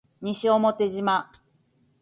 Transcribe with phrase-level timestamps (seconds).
[0.25, 0.57] 西表
[0.97, 1.29] 島